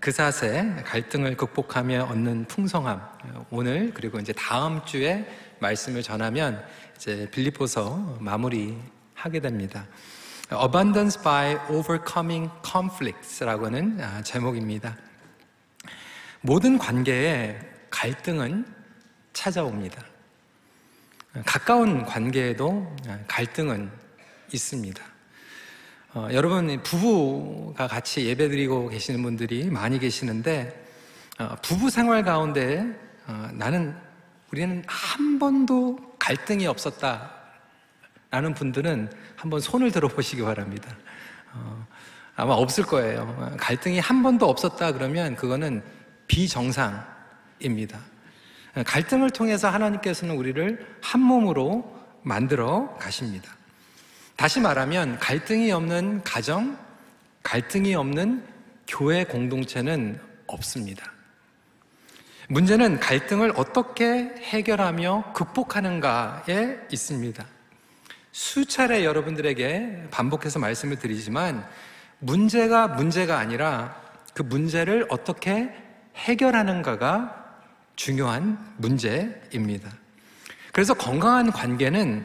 [0.00, 3.02] 그사세 갈등을 극복하며 얻는 풍성함
[3.50, 5.26] 오늘 그리고 이제 다음 주에
[5.60, 6.64] 말씀을 전하면
[6.96, 9.86] 이제 빌립보서 마무리하게 됩니다.
[10.52, 14.96] Abundance by Overcoming Conflicts라고는 아, 제목입니다.
[16.40, 17.58] 모든 관계에
[17.90, 18.64] 갈등은
[19.32, 20.02] 찾아옵니다.
[21.44, 22.96] 가까운 관계에도
[23.26, 23.90] 갈등은
[24.52, 25.17] 있습니다.
[26.14, 30.86] 어, 여러분 부부가 같이 예배드리고 계시는 분들이 많이 계시는데
[31.38, 32.86] 어, 부부 생활 가운데
[33.26, 33.94] 어, 나는
[34.50, 37.30] 우리는 한 번도 갈등이 없었다.
[38.30, 40.96] 라는 분들은 한번 손을 들어보시기 바랍니다.
[41.52, 41.86] 어,
[42.36, 43.56] 아마 없을 거예요.
[43.58, 45.82] 갈등이 한 번도 없었다 그러면 그거는
[46.26, 47.98] 비정상입니다.
[48.86, 53.57] 갈등을 통해서 하나님께서는 우리를 한 몸으로 만들어 가십니다.
[54.38, 56.78] 다시 말하면 갈등이 없는 가정,
[57.42, 58.44] 갈등이 없는
[58.86, 61.12] 교회 공동체는 없습니다.
[62.48, 67.44] 문제는 갈등을 어떻게 해결하며 극복하는가에 있습니다.
[68.30, 71.66] 수차례 여러분들에게 반복해서 말씀을 드리지만
[72.20, 74.00] 문제가 문제가 아니라
[74.34, 75.74] 그 문제를 어떻게
[76.14, 77.56] 해결하는가가
[77.96, 79.90] 중요한 문제입니다.
[80.72, 82.24] 그래서 건강한 관계는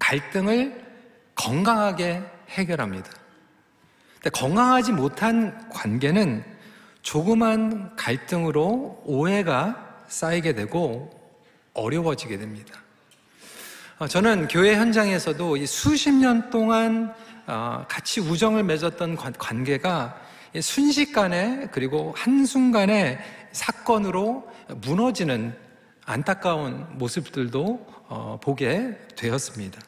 [0.00, 0.87] 갈등을
[1.38, 3.10] 건강하게 해결합니다.
[4.14, 6.44] 근데 건강하지 못한 관계는
[7.02, 11.10] 조그만 갈등으로 오해가 쌓이게 되고
[11.74, 12.74] 어려워지게 됩니다.
[13.98, 17.14] 어, 저는 교회 현장에서도 수십 년 동안
[17.46, 20.20] 어, 같이 우정을 맺었던 관계가
[20.60, 23.18] 순식간에 그리고 한순간에
[23.52, 24.50] 사건으로
[24.82, 25.56] 무너지는
[26.04, 29.80] 안타까운 모습들도 어, 보게 되었습니다.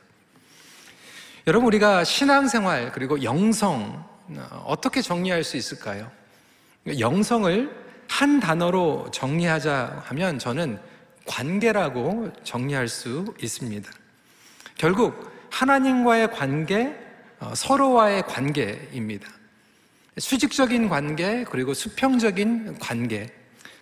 [1.50, 6.08] 여러분, 우리가 신앙생활, 그리고 영성, 어, 어떻게 정리할 수 있을까요?
[7.00, 7.68] 영성을
[8.08, 10.78] 한 단어로 정리하자 하면 저는
[11.26, 13.90] 관계라고 정리할 수 있습니다.
[14.76, 16.96] 결국 하나님과의 관계,
[17.40, 19.26] 어, 서로와의 관계입니다.
[20.18, 23.26] 수직적인 관계, 그리고 수평적인 관계.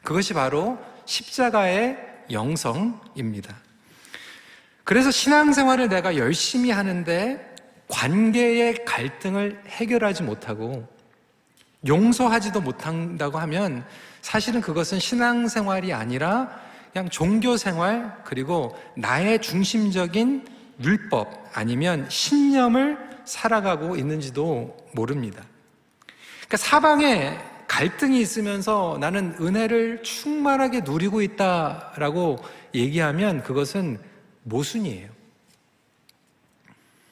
[0.03, 1.99] 그것이 바로 십자가의
[2.31, 3.55] 영성입니다.
[4.85, 7.48] 그래서 신앙생활을 내가 열심히 하는데
[7.89, 10.87] 관계의 갈등을 해결하지 못하고
[11.87, 13.85] 용서하지도 못한다고 하면
[14.21, 16.51] 사실은 그것은 신앙생활이 아니라
[16.93, 20.47] 그냥 종교생활 그리고 나의 중심적인
[20.83, 25.43] 율법 아니면 신념을 살아가고 있는지도 모릅니다.
[26.39, 27.39] 그러니까 사방에
[27.69, 32.39] 갈등이 있으면서 나는 은혜를 충만하게 누리고 있다라고
[32.75, 33.99] 얘기하면 그것은
[34.45, 35.18] 모순이에요.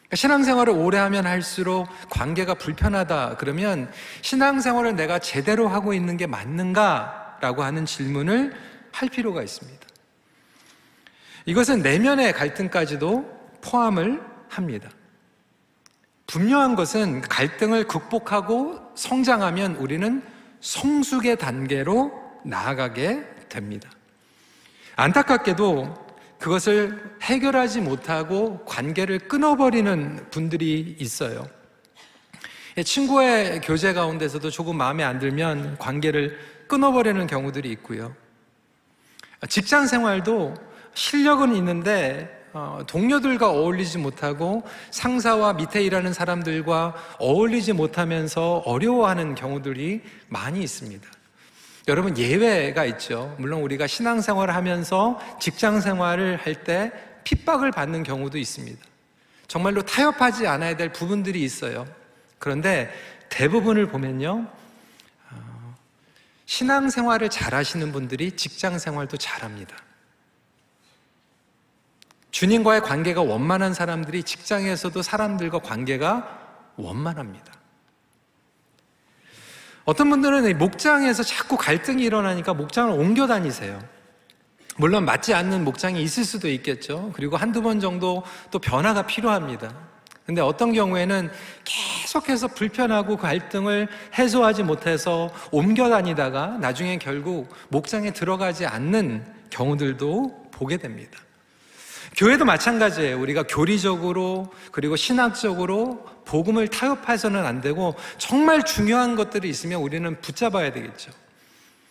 [0.06, 3.90] 그러니까 신앙생활을 오래 하면 할수록 관계가 불편하다 그러면
[4.22, 7.38] 신앙생활을 내가 제대로 하고 있는 게 맞는가?
[7.40, 8.54] 라고 하는 질문을
[8.92, 9.86] 할 필요가 있습니다.
[11.44, 14.88] 이것은 내면의 갈등까지도 포함을 합니다.
[16.26, 20.22] 분명한 것은 갈등을 극복하고 성장하면 우리는
[20.60, 22.12] 성숙의 단계로
[22.44, 23.90] 나아가게 됩니다.
[24.96, 26.05] 안타깝게도
[26.38, 31.46] 그것을 해결하지 못하고 관계를 끊어버리는 분들이 있어요.
[32.84, 38.14] 친구의 교제 가운데서도 조금 마음에 안 들면 관계를 끊어버리는 경우들이 있고요.
[39.48, 40.54] 직장 생활도
[40.94, 50.62] 실력은 있는데 어, 동료들과 어울리지 못하고 상사와 밑에 일하는 사람들과 어울리지 못하면서 어려워하는 경우들이 많이
[50.62, 51.06] 있습니다.
[51.88, 53.34] 여러분 예외가 있죠.
[53.38, 56.92] 물론 우리가 신앙생활을 하면서 직장 생활을 할 때
[57.22, 58.84] 핍박을 받는 경우도 있습니다.
[59.46, 61.86] 정말로 타협하지 않아야 될 부분들이 있어요.
[62.38, 62.90] 그런데
[63.28, 64.48] 대부분을 보면요.
[65.30, 65.74] 어,
[66.46, 69.76] 신앙생활을 잘 하시는 분들이 직장 생활도 잘합니다.
[72.30, 77.55] 주님과의 관계가 원만한 사람들이 직장에서도 사람들과 관계가 원만합니다.
[79.86, 83.80] 어떤 분들은 목장에서 자꾸 갈등이 일어나니까 목장을 옮겨 다니세요.
[84.78, 87.12] 물론 맞지 않는 목장이 있을 수도 있겠죠.
[87.14, 89.72] 그리고 한두 번 정도 또 변화가 필요합니다.
[90.26, 91.30] 근데 어떤 경우에는
[91.64, 93.86] 계속해서 불편하고 갈등을
[94.18, 101.20] 해소하지 못해서 옮겨 다니다가 나중에 결국 목장에 들어가지 않는 경우들도 보게 됩니다.
[102.16, 103.20] 교회도 마찬가지예요.
[103.20, 111.12] 우리가 교리적으로 그리고 신학적으로 복음을 타협해서는 안 되고 정말 중요한 것들이 있으면 우리는 붙잡아야 되겠죠.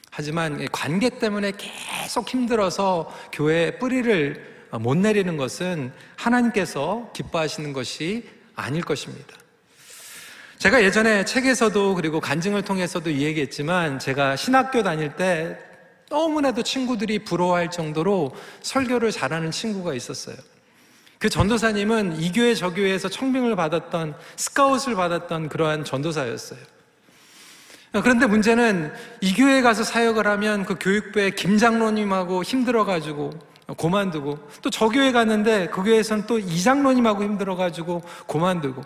[0.10, 9.36] 하지만 관계 때문에 계속 힘들어서 교회에 뿌리를 못 내리는 것은 하나님께서 기뻐하시는 것이 아닐 것입니다.
[10.58, 15.58] 제가 예전에 책에서도 그리고 간증을 통해서도 이 얘기했지만 제가 신학교 다닐 때
[16.10, 18.32] 너무나도 친구들이 부러워할 정도로
[18.62, 20.36] 설교를 잘하는 친구가 있었어요.
[21.18, 26.60] 그 전도사님은 이 교회 저 교회에서 청빙을 받았던 스카웃을 받았던 그러한 전도사였어요.
[27.94, 33.32] 그런데 문제는 이 교회에 가서 사역을 하면 그 교육부의 김장로님하고 힘들어가지고
[33.78, 38.84] 고만두고 또 저 교회 갔는데 그 교회에서는 또 이장로님하고 힘들어가지고 고만두고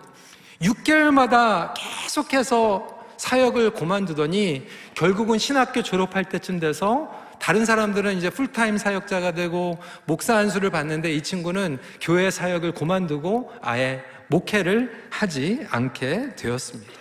[0.61, 9.77] 6개월마다 계속해서 사역을 고만두더니 결국은 신학교 졸업할 때쯤 돼서 다른 사람들은 이제 풀타임 사역자가 되고
[10.05, 16.93] 목사 안수를 받는데 이 친구는 교회 사역을 고만두고 아예 목회를 하지 않게 되었습니다.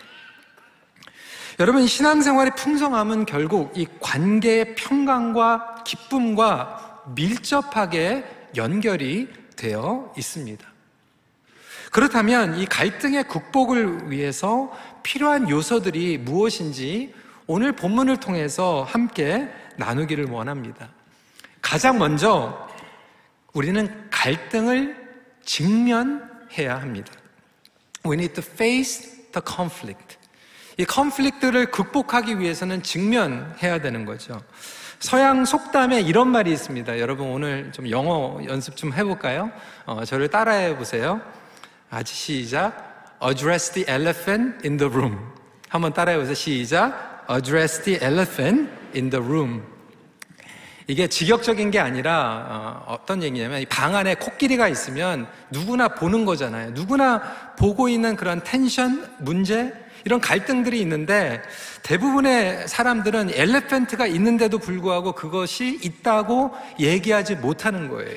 [1.61, 8.25] 여러분, 신앙생활의 풍성함은 결국 이 관계의 평강과 기쁨과 밀접하게
[8.57, 10.65] 연결이 되어 있습니다.
[11.91, 14.71] 그렇다면 이 갈등의 극복을 위해서
[15.03, 17.15] 필요한 요소들이 무엇인지
[17.47, 20.89] 오늘 본문을 통해서 함께 나누기를 원합니다.
[21.63, 22.69] 가장 먼저
[23.53, 24.97] 우리는 갈등을
[25.45, 27.13] 직면해야 합니다.
[28.05, 30.19] We need to face the conflict.
[30.77, 34.41] 이 컨플릭트를 극복하기 위해서는 직면해야 되는 거죠.
[35.01, 36.99] 서양 속담에 이런 말이 있습니다.
[36.99, 39.51] 여러분 오늘 좀 영어 연습 좀 해볼까요?
[39.87, 41.21] 어, 저를 따라해 보세요.
[41.91, 43.17] 아주 시작.
[43.23, 45.19] Address the elephant in the room.
[45.69, 46.35] 한번 따라해 보세요.
[46.35, 47.27] 시작.
[47.31, 49.63] Address the elephant in the room.
[50.87, 56.71] 이게 직역적인 게 아니라 어, 떤 얘기냐면 방 안에 코끼리가 있으면 누구나 보는 거잖아요.
[56.71, 57.21] 누구나
[57.59, 59.73] 보고 있는 그런 텐션, 문제,
[60.05, 61.43] 이런 갈등들이 있는데
[61.83, 68.17] 대부분의 사람들은 엘레펀트가 있는데도 불구하고 그것이 있다고 얘기하지 못하는 거예요.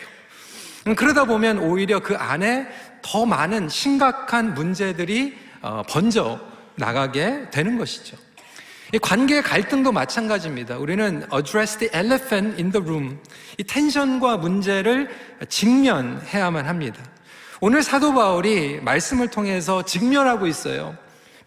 [0.87, 2.67] 음, 그러다 보면 오히려 그 안에
[3.01, 6.39] 더 많은 심각한 문제들이 어, 번져
[6.75, 8.17] 나가게 되는 것이죠.
[9.01, 10.77] 관계 갈등도 마찬가지입니다.
[10.77, 13.19] 우리는 address the elephant in the room.
[13.57, 15.09] 이 텐션과 문제를
[15.47, 17.01] 직면해야만 합니다.
[17.61, 20.97] 오늘 사도 바울이 말씀을 통해서 직면하고 있어요.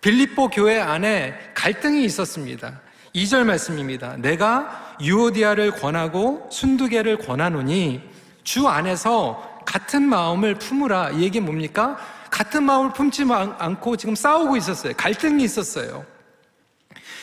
[0.01, 2.81] 빌립보 교회 안에 갈등이 있었습니다.
[3.15, 4.17] 2절 말씀입니다.
[4.17, 8.01] 내가 유오디아를 권하고 순두개를 권하노니
[8.43, 11.11] 주 안에서 같은 마음을 품으라.
[11.11, 11.97] 이 얘기 뭡니까?
[12.31, 14.93] 같은 마음을 품지 않고 지금 싸우고 있었어요.
[14.97, 16.05] 갈등이 있었어요.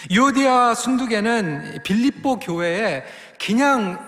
[0.09, 3.03] 유오디아 순두개는 빌립보 교회에
[3.43, 3.99] 그냥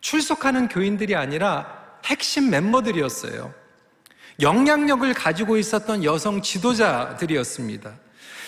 [0.00, 1.66] 출석하는 교인들이 아니라
[2.04, 3.52] 핵심 멤버들이었어요.
[4.40, 7.92] 영향력을 가지고 있었던 여성 지도자들이었습니다.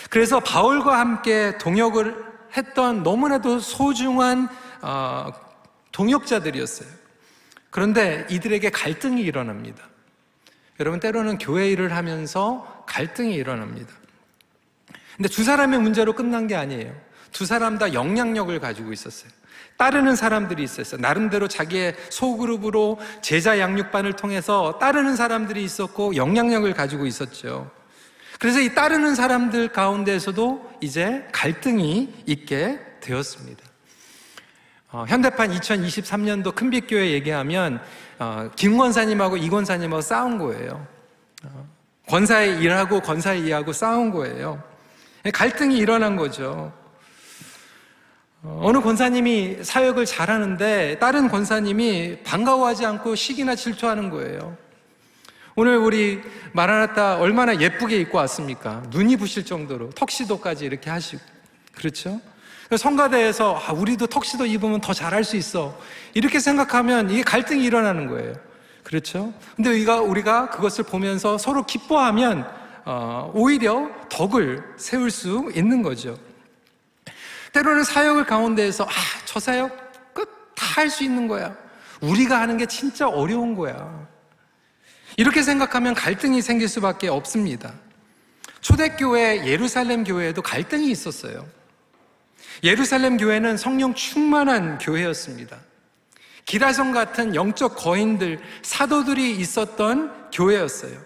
[0.09, 2.15] 그래서 바울과 함께 동역을
[2.55, 4.47] 했던 너무나도 소중한
[4.81, 5.31] 어,
[5.91, 6.98] 동역자들이었어요.
[7.69, 9.83] 그런데 이들에게 갈등이 일어납니다.
[10.79, 13.93] 여러분 때로는 교회 일을 하면서 갈등이 일어납니다.
[15.17, 16.95] 근데 두 사람의 문제로 끝난 게 아니에요.
[17.31, 19.29] 두 사람 다 영향력을 가지고 있었어요.
[19.77, 20.99] 따르는 사람들이 있었어요.
[20.99, 27.71] 나름대로 자기의 소그룹으로 제자 양육반을 통해서 따르는 사람들이 있었고 영향력을 가지고 있었죠.
[28.39, 33.68] 그래서 이 따르는 사람들 가운데에서도 이제 갈등이 있게 되었습니다.
[34.91, 37.79] 어, 현대판 2023년도 큰빛교회 얘기하면
[38.17, 40.87] 어, 김 권사님하고 이 권사님하고 싸운 거예요.
[41.43, 41.67] 어,
[42.07, 44.63] 권사의 일하고 권사의 일하고 싸운 거예요.
[45.31, 46.73] 갈등이 일어난 거죠.
[48.41, 54.57] 어, 어느 권사님이 사역을 잘하는데 다른 권사님이 반가워하지 않고 시기나 질투하는 거예요.
[55.55, 56.21] 오늘 우리
[56.53, 58.81] 마라나타 얼마나 예쁘게 입고 왔습니까?
[58.89, 61.21] 눈이 부실 정도로 턱시도까지 이렇게 하시고
[61.75, 62.19] 그렇죠?
[62.77, 65.77] 성가대에서 아, 우리도 턱시도 입으면 더 잘할 수 있어
[66.13, 68.33] 이렇게 생각하면 이게 갈등이 일어나는 거예요.
[68.83, 69.33] 그렇죠?
[69.55, 72.47] 근데 우리가 우리가 그것을 보면서 서로 기뻐하면
[72.85, 76.17] 어, 오히려 덕을 세울 수 있는 거죠.
[77.53, 78.89] 때로는 사역을 가운데에서 아,
[79.25, 81.55] 저 사역 끝 다 할 수 있는 거야.
[82.01, 84.07] 우리가 하는 게 진짜 어려운 거야.
[85.17, 87.73] 이렇게 생각하면 갈등이 생길 수밖에 없습니다.
[88.61, 91.45] 초대교회 예루살렘 교회에도 갈등이 있었어요.
[92.63, 95.57] 예루살렘 교회는 성령 충만한 교회였습니다.
[96.45, 100.99] 기라성 같은 영적 거인들, 사도들이 있었던 교회였어요.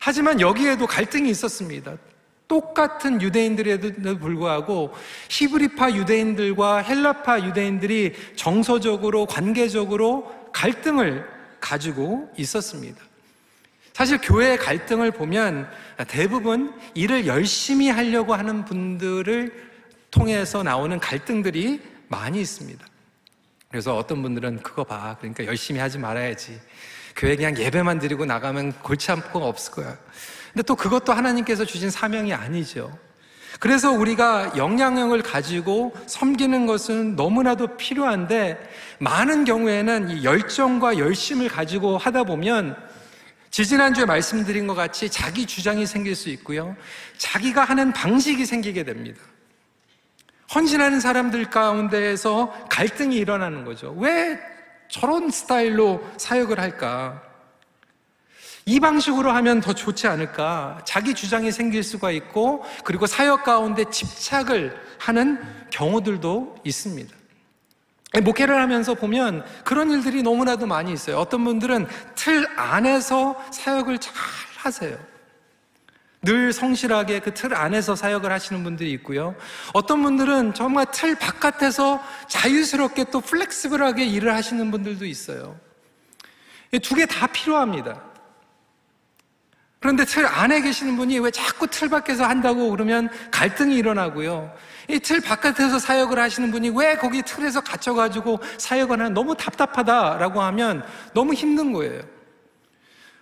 [0.00, 1.96] 하지만 여기에도 갈등이 있었습니다.
[2.48, 4.94] 똑같은 유대인들에도 불구하고
[5.28, 11.26] 히브리파 유대인들과 헬라파 유대인들이 정서적으로 관계적으로 갈등을
[11.60, 13.02] 가지고 있었습니다.
[13.92, 15.68] 사실 교회의 갈등을 보면
[16.06, 19.67] 대부분 일을 열심히 하려고 하는 분들을
[20.10, 22.84] 통해서 나오는 갈등들이 많이 있습니다.
[23.70, 25.16] 그래서 어떤 분들은 그거 봐.
[25.18, 26.60] 그러니까 열심히 하지 말아야지.
[27.14, 29.98] 교회 그냥 예배만 드리고 나가면 골치 아프고 없을 거야.
[30.52, 32.96] 근데 또 그것도 하나님께서 주신 사명이 아니죠.
[33.60, 38.58] 그래서 우리가 영향력을 가지고 섬기는 것은 너무나도 필요한데
[39.00, 42.76] 많은 경우에는 이 열정과 열심을 가지고 하다 보면
[43.50, 46.76] 지지난주에 말씀드린 것 같이 자기 주장이 생길 수 있고요.
[47.16, 49.20] 자기가 하는 방식이 생기게 됩니다.
[50.54, 53.94] 헌신하는 사람들 가운데에서 갈등이 일어나는 거죠.
[53.98, 54.38] 왜
[54.88, 57.22] 저런 스타일로 사역을 할까?
[58.64, 60.80] 이 방식으로 하면 더 좋지 않을까?
[60.84, 65.40] 자기 주장이 생길 수가 있고, 그리고 사역 가운데 집착을 하는
[65.70, 67.16] 경우들도 있습니다.
[68.22, 71.18] 목회를 하면서 보면 그런 일들이 너무나도 많이 있어요.
[71.18, 74.14] 어떤 분들은 틀 안에서 사역을 잘
[74.56, 74.98] 하세요.
[76.22, 79.36] 늘 성실하게 그 틀 안에서 사역을 하시는 분들이 있고요.
[79.72, 85.56] 어떤 분들은 정말 틀 바깥에서 자유스럽게 또 플렉스블하게 일을 하시는 분들도 있어요.
[86.82, 88.02] 두 개 다 필요합니다.
[89.80, 94.52] 그런데 틀 안에 계시는 분이 왜 자꾸 틀 밖에서 한다고 그러면 갈등이 일어나고요.
[94.88, 100.84] 이 틀 바깥에서 사역을 하시는 분이 왜 거기 틀에서 갇혀가지고 사역을 하는 너무 답답하다라고 하면
[101.14, 102.02] 너무 힘든 거예요.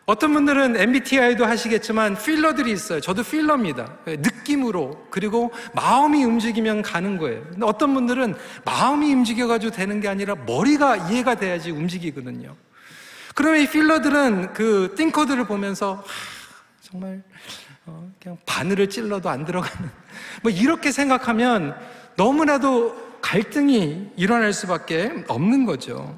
[0.06, 3.00] 어떤 분들은 MBTI도 하시겠지만 필러들이 있어요.
[3.00, 3.98] 저도 필러입니다.
[4.06, 7.42] 느낌으로 그리고 마음이 움직이면 가는 거예요.
[7.50, 12.54] 근데 어떤 분들은 마음이 움직여가지고 되는 게 아니라 머리가 이해가 돼야지 움직이거든요.
[13.34, 16.04] 그러면 이 필러들은 그 띵커들을 보면서
[16.82, 17.25] 정말
[17.84, 19.90] 어, 그냥 바늘을 찔러도 안 들어가는
[20.42, 21.76] 뭐 이렇게 생각하면
[22.16, 26.16] 너무나도 갈등이 일어날 수밖에 없는 거죠.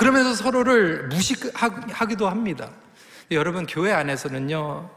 [0.00, 2.70] 그러면서 서로를 무식하기도 합니다.
[3.30, 4.88] 여러분 교회 안에서는요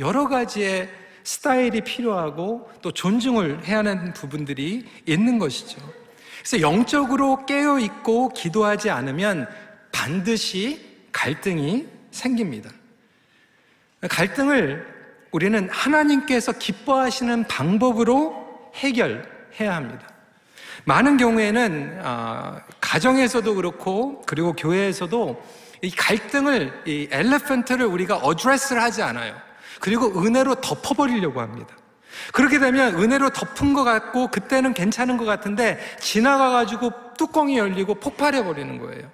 [0.00, 0.90] 여러 가지의
[1.22, 5.78] 스타일이 필요하고 또 존중을 해야 하는 부분들이 있는 것이죠.
[6.40, 9.48] 그래서 영적으로 깨어 있고 기도하지 않으면
[9.92, 12.70] 반드시 갈등이 생깁니다.
[14.00, 14.84] 갈등을
[15.30, 20.08] 우리는 하나님께서 기뻐하시는 방법으로 해결해야 합니다.
[20.86, 25.40] 많은 경우에는 어, 가정에서도 그렇고 그리고 교회에서도
[25.82, 29.40] 이 갈등을 이 엘레펀트를 우리가 어드레스를 하지 않아요.
[29.78, 31.76] 그리고 은혜로 덮어버리려고 합니다.
[32.32, 38.76] 그렇게 되면 은혜로 덮은 것 같고 그때는 괜찮은 것 같은데 지나가가지고 뚜껑이 열리고 폭발해 버리는
[38.78, 39.08] 거예요.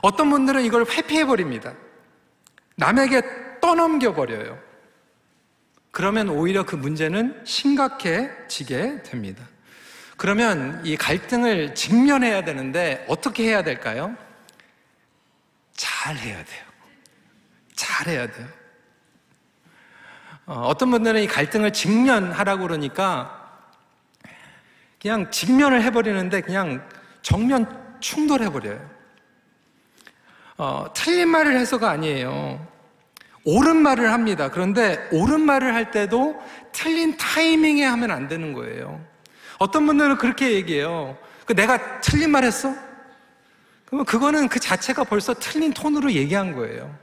[0.00, 1.74] 어떤 분들은 이걸 회피해 버립니다.
[2.76, 3.20] 남에게
[3.60, 4.60] 떠넘겨 버려요.
[5.90, 9.44] 그러면 오히려 그 문제는 심각해지게 됩니다.
[10.16, 14.16] 그러면 이 갈등을 직면해야 되는데 어떻게 해야 될까요?
[15.74, 16.64] 잘 해야 돼요.
[17.74, 18.46] 잘 해야 돼요.
[20.46, 23.40] 어, 떤 분들은 이 갈등을 직면하라고 그러니까
[25.00, 26.86] 그냥 직면을 해버리는데 그냥
[27.22, 28.90] 정면 충돌해버려요.
[30.56, 32.66] 어, 틀린 말을 해서가 아니에요.
[33.44, 34.50] 옳은 말을 합니다.
[34.50, 36.40] 그런데 옳은 말을 할 때도
[36.72, 39.04] 틀린 타이밍에 하면 안 되는 거예요.
[39.58, 41.16] 어떤 분들은 그렇게 얘기해요.
[41.46, 42.74] 그 내가 틀린 말 했어?
[43.86, 46.94] 그러면 그거는 그 자체가 벌써 틀린 톤으로 얘기한 거예요.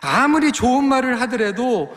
[0.00, 1.96] 아무리 좋은 말을 하더라도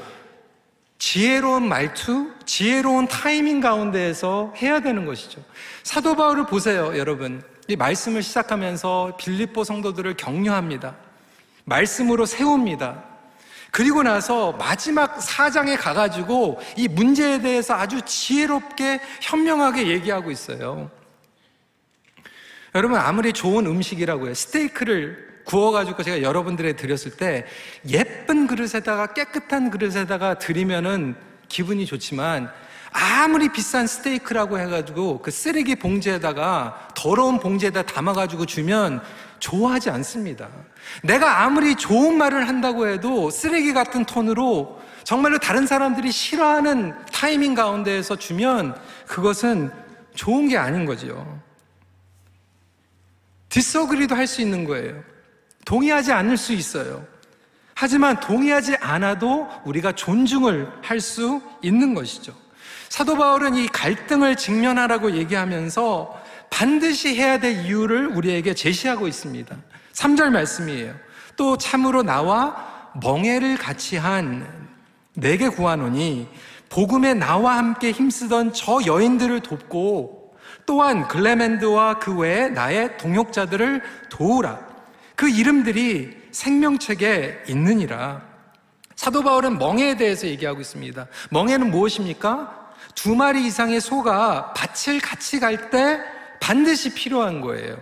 [1.00, 5.41] 지혜로운 말투, 지혜로운 타이밍 가운데에서 해야 되는 것이죠.
[5.84, 7.41] 사도 바울을 보세요, 여러분.
[7.67, 10.96] 이 말씀을 시작하면서 빌립보 성도들을 격려합니다.
[11.65, 13.08] 말씀으로 세웁니다.
[13.71, 20.89] 그리고 나서 마지막 사장에 가가지고 이 문제에 대해서 아주 지혜롭게 현명하게 얘기하고 있어요.
[22.75, 24.33] 여러분, 아무리 좋은 음식이라고 해요.
[24.33, 27.45] 스테이크를 구워가지고 제가 여러분들에 드렸을 때
[27.88, 31.15] 예쁜 그릇에다가 깨끗한 그릇에다가 드리면은
[31.47, 32.51] 기분이 좋지만
[32.91, 39.01] 아무리 비싼 스테이크라고 해가지고 그 쓰레기 봉지에다가 더러운 봉지에다 담아가지고 주면
[39.39, 40.50] 좋아하지 않습니다.
[41.03, 48.15] 내가 아무리 좋은 말을 한다고 해도 쓰레기 같은 톤으로 정말로 다른 사람들이 싫어하는 타이밍 가운데에서
[48.15, 48.75] 주면
[49.08, 49.72] 그것은
[50.15, 51.41] 좋은 게 아닌 거죠.
[53.50, 55.01] 디서그리도 할 수 있는 거예요.
[55.65, 57.05] 동의하지 않을 수 있어요.
[57.75, 62.34] 하지만 동의하지 않아도 우리가 존중을 할 수 있는 것이죠.
[62.89, 69.55] 사도 바울은 이 갈등을 직면하라고 얘기하면서 반드시 해야 될 이유를 우리에게 제시하고 있습니다.
[69.93, 70.96] 3절 말씀이에요.
[71.38, 74.67] 또 참으로 나와 멍해를 같이 한
[75.13, 76.27] 내게 구하노니
[76.69, 84.60] 복음에 나와 함께 힘쓰던 저 여인들을 돕고 또한 글레멘드와 그 외에 나의 동역자들을 도우라.
[85.15, 88.22] 그 이름들이 생명책에 있느니라.
[88.96, 91.08] 사도 바울은 멍해에 대해서 얘기하고 있습니다.
[91.31, 92.68] 멍해는 무엇입니까?
[92.96, 96.00] 두 마리 이상의 소가 밭을 같이 갈 때
[96.39, 97.77] 반드시 필요한 거예요.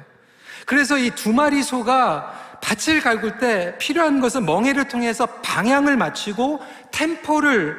[0.66, 6.60] 그래서 이 두 마리 소가 밭을 갈굴 때 필요한 것은 멍해를 통해서 방향을 맞추고
[6.92, 7.78] 템포를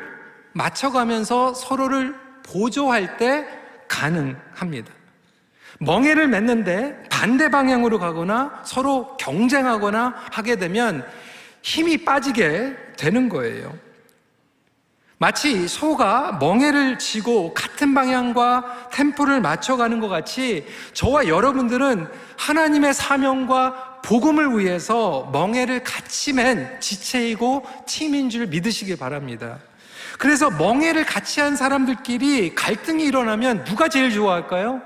[0.52, 3.47] 맞춰가면서 서로를 보조할 때
[3.88, 4.92] 가능합니다.
[5.80, 11.06] 멍해를 맺는데 반대 방향으로 가거나 서로 경쟁하거나 하게 되면
[11.62, 13.76] 힘이 빠지게 되는 거예요.
[15.20, 24.56] 마치 소가 멍해를 쥐고 같은 방향과 템포를 맞춰가는 것 같이 저와 여러분들은 하나님의 사명과 복음을
[24.58, 29.58] 위해서 멍해를 같이 맨 지체이고 팀인 줄 믿으시기 바랍니다.
[30.18, 34.80] 그래서 멍해를 같이 한 사람들끼리 갈등이 일어나면 누가 제일 좋아할까요?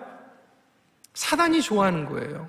[1.13, 2.49] 사단이 좋아하는 거예요.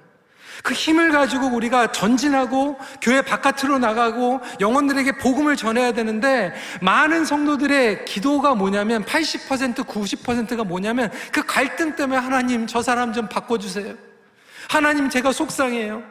[0.63, 8.55] 그 힘을 가지고 우리가 전진하고 교회 바깥으로 나가고 영혼들에게 복음을 전해야 되는데 많은 성도들의 기도가
[8.55, 13.93] 뭐냐면 80% 90%가 뭐냐면 그 갈등 때문에 하나님 저 사람 좀 바꿔주세요.
[14.69, 16.01] 하나님 제가 속상해요.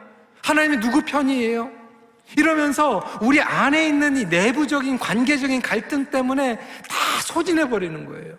[0.43, 1.71] 하나님이 누구 편이에요?
[2.37, 8.37] 이러면서 우리 안에 있는 이 내부적인 관계적인 갈등 때문에 다 소진해 버리는 거예요.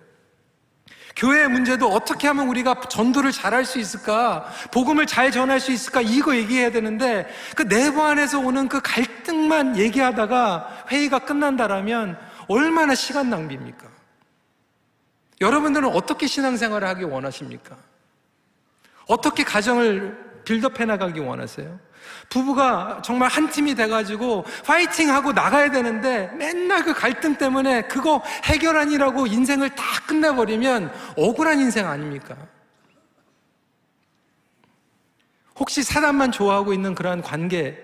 [1.16, 4.46] 교회의 문제도 어떻게 하면 우리가 전도를 잘할 수 있을까?
[4.72, 6.00] 복음을 잘 전할 수 있을까?
[6.00, 12.18] 이거 얘기해야 되는데 그 내부 안에서 오는 그 갈등만 얘기하다가 회의가 끝난다라면
[12.48, 13.86] 얼마나 시간 낭비입니까?
[15.40, 17.76] 여러분들은 어떻게 신앙생활을 하기 원하십니까?
[19.06, 21.78] 어떻게 가정을 빌드업 해 나가기 원하세요?
[22.28, 29.26] 부부가 정말 한 팀이 돼가지고 파이팅 하고 나가야 되는데 맨날 그 갈등 때문에 그거 해결하니라고
[29.26, 32.36] 인생을 다 끝내버리면 억울한 인생 아닙니까?
[35.56, 37.78] 혹시 사람만 좋아하고 있는 그러한 관계,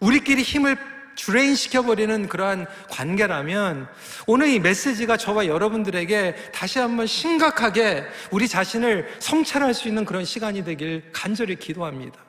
[0.00, 0.76] 우리끼리 힘을
[1.14, 3.88] 주레인 시켜버리는 그러한 관계라면
[4.26, 10.64] 오늘 이 메시지가 저와 여러분들에게 다시 한번 심각하게 우리 자신을 성찰할 수 있는 그런 시간이
[10.64, 12.23] 되길 간절히 기도합니다.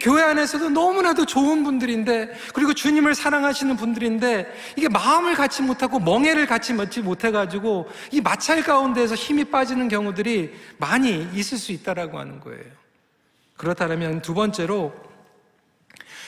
[0.00, 6.72] 교회 안에서도 너무나도 좋은 분들인데 그리고 주님을 사랑하시는 분들인데 이게 마음을 갖지 못하고 멍해를 갖지
[6.72, 12.64] 못해가지고 이 마찰 가운데에서 힘이 빠지는 경우들이 많이 있을 수 있다라고 하는 거예요.
[13.56, 14.92] 그렇다면 두 번째로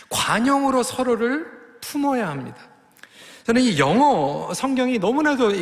[0.08, 1.46] 관용으로 서로를
[1.80, 2.56] 품어야 합니다.
[3.44, 5.52] 저는 이 영어 성경이 너무나도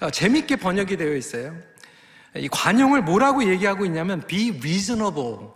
[0.00, 1.54] 어, 재밌게 번역이 되어 있어요.
[2.36, 5.50] 이 관용을 뭐라고 얘기하고 있냐면 be reasonable.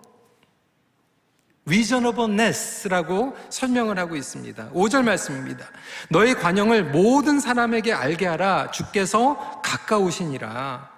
[1.66, 4.70] Reasonableness라고 설명을 하고 있습니다.
[4.70, 5.66] 5절 말씀입니다.
[6.08, 8.70] 너의 관용을 모든 사람에게 알게 하라.
[8.72, 10.90] 주께서 가까우시니라.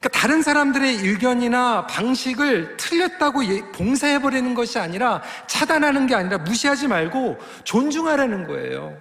[0.00, 7.38] 그러니까 다른 사람들의 의견이나 방식을 틀렸다고 예, 봉쇄해버리는 것이 아니라 차단하는 게 아니라 무시하지 말고
[7.62, 9.00] 존중하라는 거예요.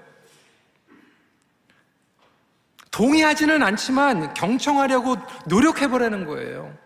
[2.92, 5.16] 동의하지는 않지만 경청하려고
[5.48, 6.78] 노력해보라는 거예요.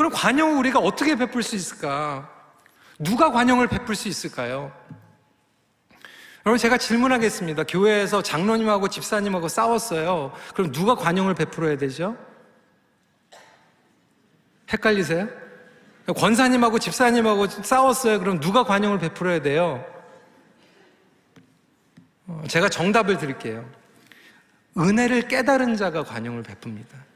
[0.00, 2.26] 그럼 관용을 우리가 어떻게 베풀 수 있을까?
[2.98, 4.72] 누가 관용을 베풀 수 있을까요?
[6.46, 7.64] 여러분 제가 질문하겠습니다.
[7.64, 10.32] 교회에서 장로님하고 집사님하고 싸웠어요.
[10.54, 12.16] 그럼 누가 관용을 베풀어야 되죠?
[14.72, 15.28] 헷갈리세요?
[16.16, 18.20] 권사님하고 집사님하고 싸웠어요.
[18.20, 19.84] 그럼 누가 관용을 베풀어야 돼요?
[22.26, 23.68] 어, 제가 정답을 드릴게요.
[24.78, 27.09] 은혜를 깨달은 자가 관용을 베풉니다.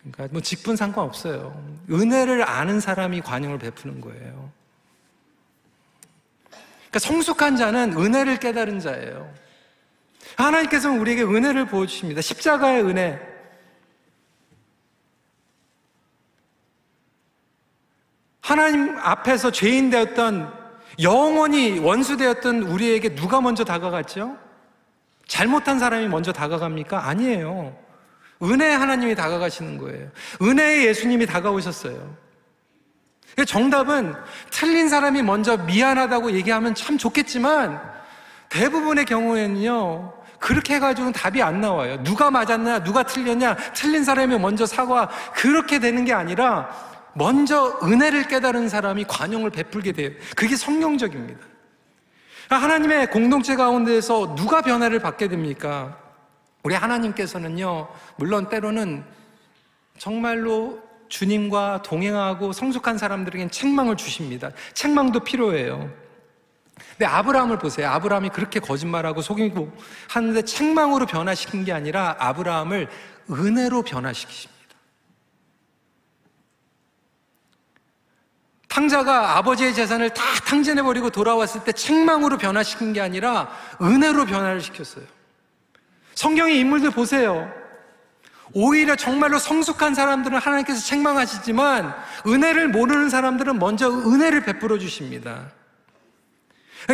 [0.00, 1.62] 그러니까 뭐 직분 상관없어요.
[1.90, 4.50] 은혜를 아는 사람이 관용을 베푸는 거예요.
[6.88, 9.32] 그러니까 성숙한 자는 은혜를 깨달은 자예요.
[10.36, 12.20] 하나님께서는 우리에게 은혜를 보여주십니다.
[12.20, 13.20] 십자가의 은혜.
[18.40, 20.56] 하나님 앞에서 죄인 되었던
[21.02, 24.38] 영원히 원수 되었던 우리에게 누가 먼저 다가갔죠?
[25.26, 27.06] 잘못한 사람이 먼저 다가갑니까?
[27.06, 27.87] 아니에요.
[28.42, 30.08] 은혜의 하나님이 다가가시는 거예요.
[30.40, 32.16] 은혜의 예수님이 다가오셨어요.
[33.46, 34.14] 정답은
[34.50, 37.80] 틀린 사람이 먼저 미안하다고 얘기하면 참 좋겠지만
[38.48, 42.02] 대부분의 경우에는요, 그렇게 해가지고는 답이 안 나와요.
[42.02, 46.70] 누가 맞았냐, 누가 틀렸냐, 틀린 사람이 먼저 사과, 그렇게 되는 게 아니라
[47.14, 50.10] 먼저 은혜를 깨달은 사람이 관용을 베풀게 돼요.
[50.36, 51.40] 그게 성령적입니다.
[52.48, 55.98] 하나님의 공동체 가운데에서 누가 변화를 받게 됩니까?
[56.62, 59.04] 우리 하나님께서는요, 물론 때로는
[59.98, 64.50] 정말로 주님과 동행하고 성숙한 사람들에게는 책망을 주십니다.
[64.74, 65.90] 책망도 필요해요.
[66.90, 67.88] 근데 아브라함을 보세요.
[67.90, 69.72] 아브라함이 그렇게 거짓말하고 속이고
[70.08, 72.88] 하는데 책망으로 변화시킨 게 아니라 아브라함을
[73.30, 74.58] 은혜로 변화시키십니다.
[78.68, 83.50] 탕자가 아버지의 재산을 다 탕진해버리고 돌아왔을 때 책망으로 변화시킨 게 아니라
[83.82, 85.04] 은혜로 변화를 시켰어요.
[86.18, 87.48] 성경의 인물들 보세요.
[88.52, 91.94] 오히려 정말로 성숙한 사람들은 하나님께서 책망하시지만
[92.26, 95.52] 은혜를 모르는 사람들은 먼저 은혜를 베풀어 주십니다.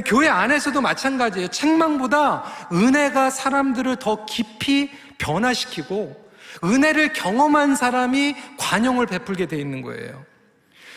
[0.05, 1.49] 교회 안에서도 마찬가지예요.
[1.49, 6.31] 책망보다 은혜가 사람들을 더 깊이 변화시키고
[6.63, 10.23] 은혜를 경험한 사람이 관용을 베풀게 돼 있는 거예요.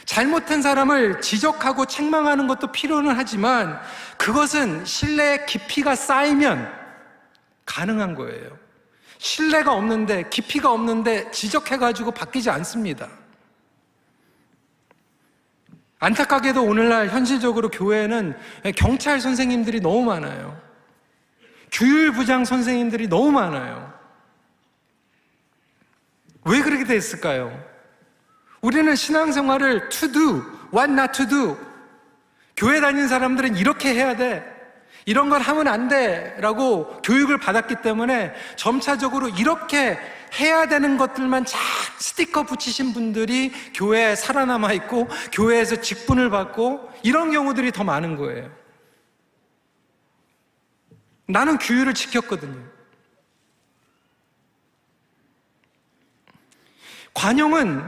[0.04, 3.80] 잘못한 사람을 지적하고 책망하는 것도 필요는 하지만
[4.18, 6.87] 그것은 신뢰의 깊이가 쌓이면
[7.68, 8.58] 가능한 거예요.
[9.20, 13.08] 신뢰가 없는데, 깊이가 없는데 지적해가지고 바뀌지 않습니다.
[16.00, 18.36] 안타깝게도 오늘날 현실적으로 교회에는
[18.76, 20.60] 경찰 선생님들이 너무 많아요.
[21.72, 23.94] 규율부장 선생님들이 너무 많아요.
[26.46, 27.52] 왜 그렇게 됐을까요?
[28.62, 31.58] 우리는 신앙생활을 to do, what not to do.
[32.56, 34.57] 교회 다니는 사람들은 이렇게 해야 돼.
[35.08, 36.36] 이런 걸 하면 안 돼.
[36.40, 39.98] 라고 교육을 받았기 때문에 점차적으로 이렇게
[40.38, 41.58] 해야 되는 것들만 쫙
[41.98, 48.52] 스티커 붙이신 분들이 교회에 살아남아 있고 교회에서 직분을 받고 이런 경우들이 더 많은 거예요.
[51.26, 52.68] 나는 규율을 지켰거든요.
[57.14, 57.82] 관용은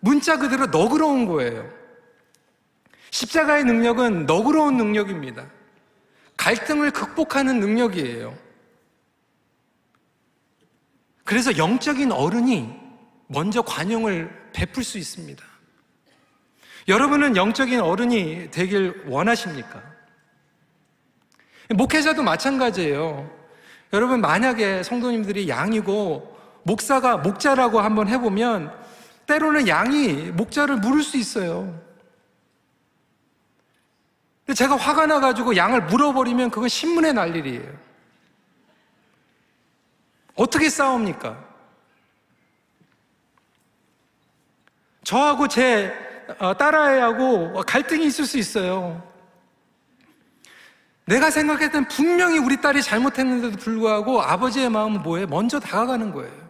[0.00, 1.68] 문자 그대로 너그러운 거예요.
[3.10, 5.57] 십자가의 능력은 너그러운 능력입니다.
[6.38, 8.34] 갈등을 극복하는 능력이에요.
[11.24, 12.74] 그래서 영적인 어른이
[13.26, 15.44] 먼저 관용을 베풀 수 있습니다.
[16.86, 19.82] 여러분은 영적인 어른이 되길 원하십니까?
[21.68, 23.30] 목회자도 마찬가지예요.
[23.92, 28.72] 여러분, 만약에 성도님들이 양이고 목사가 목자라고 한번 해보면
[29.26, 31.87] 때로는 양이 목자를 물을 수 있어요.
[34.48, 37.70] 근데 제가 화가 나가지고 양을 물어버리면 그건 신문에 날 일이에요.
[40.36, 41.38] 어떻게 싸웁니까?
[45.04, 45.92] 저하고 제
[46.38, 49.06] 어, 딸아이하고 갈등이 있을 수 있어요.
[51.04, 55.26] 내가 생각했던 분명히 우리 딸이 잘못했는데도 불구하고 아버지의 마음은 뭐예요?
[55.26, 56.48] 먼저 다가가는 거예요.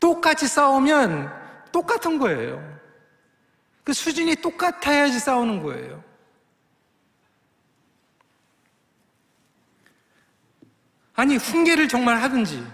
[0.00, 1.32] 똑같이 싸우면
[1.70, 2.79] 똑같은 거예요.
[3.84, 6.02] 그 수준이 똑같아야지 싸우는 거예요.
[11.14, 12.66] 아니, 훈계를 정말 하든지,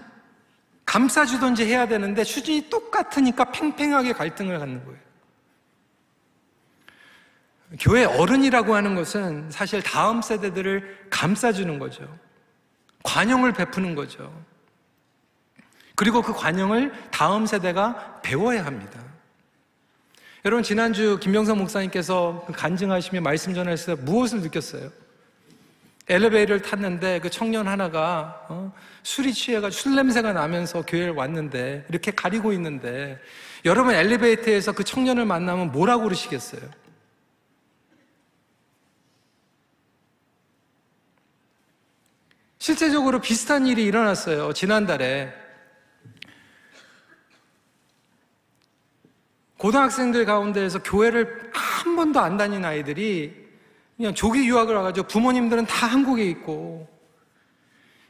[0.85, 5.07] 감싸주든지 해야 되는데 수준이 똑같으니까 팽팽하게 갈등을 갖는 거예요.
[7.79, 12.17] 교회 어른이라고 하는 것은 사실 다음 세대들을 감싸주는 거죠.
[13.03, 14.33] 관용을 베푸는 거죠.
[15.95, 19.06] 그리고 그 관용을 다음 세대가 배워야 합니다.
[20.47, 24.89] 여러분 지난주 김병선 목사님께서 그 간증하시며 말씀 전하실 때 무엇을 느꼈어요?
[26.07, 28.73] 엘리베이터를 탔는데 그 청년 하나가 어?
[29.03, 33.19] 술이 취해가 술 냄새가 나면서 교회를 왔는데 이렇게 가리고 있는데
[33.65, 36.61] 여러분 엘리베이터에서 그 청년을 만나면 뭐라고 그러시겠어요?
[42.57, 44.53] 실제적으로 비슷한 일이 일어났어요.
[44.53, 45.46] 지난달에
[49.67, 53.33] 고등학생들 가운데에서 교회를 한 번도 안 다닌 아이들이
[53.97, 56.87] 그냥 조기 유학을 와가지고 부모님들은 다 한국에 있고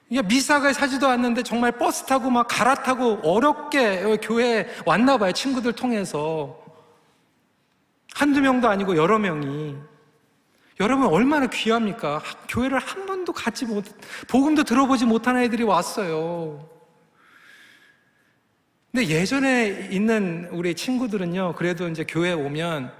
[0.08, 5.32] 그냥 미사가 사지도 않는데 정말 버스 타고 막 갈아타고 어렵게 교회에 왔나 봐요.
[5.32, 6.63] 친구들 통해서.
[8.13, 9.78] 한두 명도 아니고 여러 명이.
[10.80, 12.22] 여러분 얼마나 귀합니까?
[12.50, 13.84] 교회를 한 번도 같이 못,
[14.28, 16.77] 복음도 들어보지 못한 아이들이 왔어요.
[18.98, 22.92] 근데 예전에 있는 우리 친구들은요, 그래도 이제 교회 오면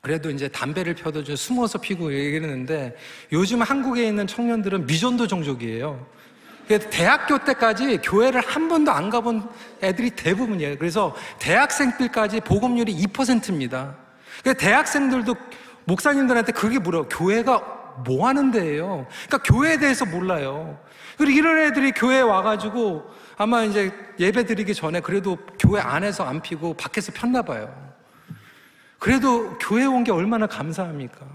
[0.00, 2.96] 그래도 이제 담배를 펴도 좀 숨어서 피고 이러는데
[3.30, 6.06] 요즘 한국에 있는 청년들은 미전도 종족이에요.
[6.90, 9.46] 대학교 때까지 교회를 한 번도 안 가본
[9.82, 10.78] 애들이 대부분이에요.
[10.78, 13.96] 그래서 대학생들까지 복음률이 2%입니다.
[14.56, 15.34] 대학생들도
[15.84, 17.06] 목사님들한테 그게 물어.
[17.08, 19.06] 교회가 뭐 하는 데예요?
[19.26, 20.78] 그러니까 교회에 대해서 몰라요.
[21.18, 23.04] 그리고 이런 애들이 교회에 와가지고
[23.36, 27.92] 아마 이제 예배 드리기 전에 그래도 교회 안에서 안 피고 밖에서 폈나 봐요.
[28.98, 31.26] 그래도 교회 온 게 얼마나 감사합니까?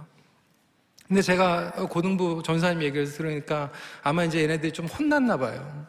[1.08, 3.72] 근데 제가 고등부 전사님 얘기를 들으니까
[4.04, 5.88] 아마 이제 얘네들이 좀 혼났나 봐요.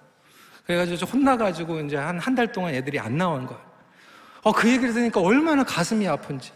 [0.66, 3.60] 그래가지고 좀 혼나가지고 이제 한 한 달 동안 애들이 안 나온 거예요.
[4.42, 6.52] 어, 그 얘기를 들으니까 얼마나 가슴이 아픈지.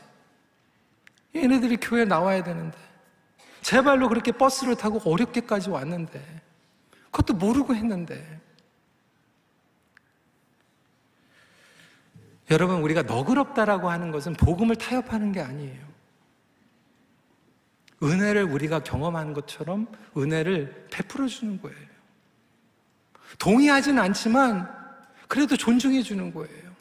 [1.36, 2.78] 얘네들이 교회 나와야 되는데.
[3.60, 6.22] 제 발로 그렇게 버스를 타고 어렵게까지 왔는데.
[7.10, 8.40] 그것도 모르고 했는데.
[12.50, 15.94] 여러분, 우리가 너그럽다라고 하는 것은 복음을 타협하는 게 아니에요.
[18.02, 21.94] 은혜를 우리가 경험하는 것처럼 은혜를 베풀어 주는 거예요.
[23.38, 24.68] 동의하진 않지만
[25.26, 26.74] 그래도 존중해 주는 거예요.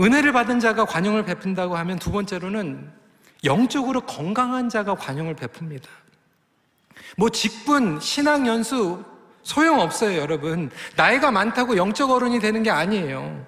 [0.00, 2.92] 은혜를 받은 자가 관용을 베푼다고 하면 두 번째로는
[3.44, 5.86] 영적으로 건강한 자가 관용을 베풉니다.
[7.16, 9.04] 뭐 직분, 신앙 연수
[9.44, 10.70] 소용없어요, 여러분.
[10.96, 13.46] 나이가 많다고 영적 어른이 되는 게 아니에요.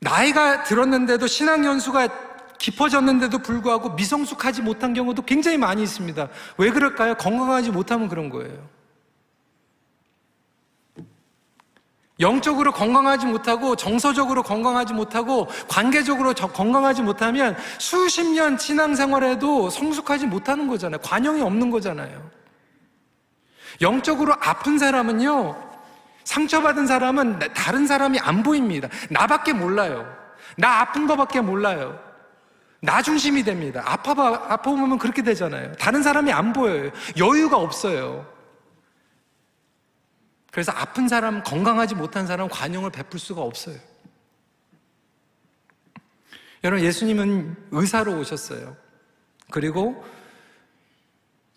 [0.00, 2.08] 나이가 들었는데도 신앙 연수가
[2.58, 6.28] 깊어졌는데도 불구하고 미성숙하지 못한 경우도 굉장히 많이 있습니다.
[6.56, 7.14] 왜 그럴까요?
[7.14, 8.68] 건강하지 못하면 그런 거예요.
[12.20, 20.98] 영적으로 건강하지 못하고 정서적으로 건강하지 못하고 관계적으로 건강하지 못하면 수십 년 신앙생활에도 성숙하지 못하는 거잖아요.
[21.00, 22.37] 관용이 없는 거잖아요.
[23.80, 25.68] 영적으로 아픈 사람은요,
[26.24, 28.88] 상처받은 사람은 다른 사람이 안 보입니다.
[29.10, 30.06] 나밖에 몰라요.
[30.56, 31.98] 나 아픈 거밖에 몰라요.
[32.80, 33.82] 나 중심이 됩니다.
[33.84, 35.72] 아파, 아파보면 그렇게 되잖아요.
[35.76, 36.90] 다른 사람이 안 보여요.
[37.16, 38.26] 여유가 없어요.
[40.50, 43.76] 그래서 아픈 사람, 건강하지 못한 사람 관용을 베풀 수가 없어요.
[46.64, 48.76] 여러분, 예수님은 의사로 오셨어요.
[49.50, 50.04] 그리고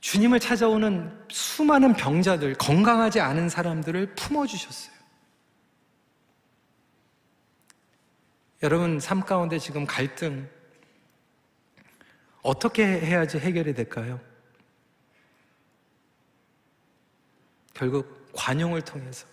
[0.02, 4.92] 주님을 찾아오는 수많은 병자들, 건강하지 않은 사람들을 품어주셨어요.
[8.64, 10.50] 여러분, 삶 가운데 지금 갈등,
[12.42, 14.20] 어떻게 해야지 해결이 될까요?
[17.74, 19.28] 결국 관용을 통해서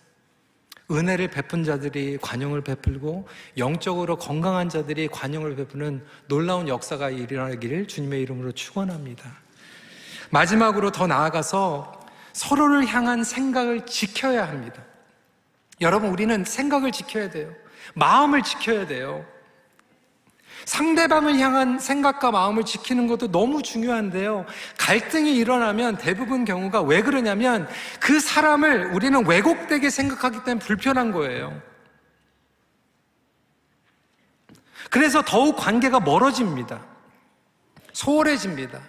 [0.91, 3.27] 은혜를 베푼 자들이 관용을 베풀고
[3.57, 9.48] 영적으로 건강한 자들이 관용을 베푸는 놀라운 역사가 일어나기를 주님의 이름으로 축원합니다.
[10.29, 11.99] 마지막으로 더 나아가서
[12.33, 14.81] 서로를 향한 생각을 지켜야 합니다.
[15.81, 17.53] 여러분 우리는 생각을 지켜야 돼요.
[17.95, 19.25] 마음을 지켜야 돼요.
[20.65, 24.45] 상대방을 향한 생각과 마음을 지키는 것도 너무 중요한데요.
[24.77, 27.67] 갈등이 일어나면 대부분 경우가 왜 그러냐면
[27.99, 31.59] 그 사람을 우리는 왜곡되게 생각하기 때문에 불편한 거예요.
[34.89, 36.81] 그래서 더욱 관계가 멀어집니다.
[37.93, 38.79] 소홀해집니다.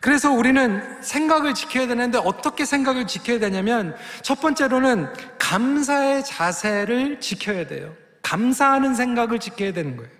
[0.00, 7.94] 그래서 우리는 생각을 지켜야 되는데 어떻게 생각을 지켜야 되냐면 첫 번째로는 감사의 자세를 지켜야 돼요.
[8.22, 10.10] 감사하는 생각을 지켜야 되는 거예요.